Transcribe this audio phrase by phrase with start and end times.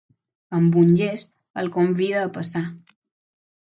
[0.59, 2.67] Amb un gest el convida a passar.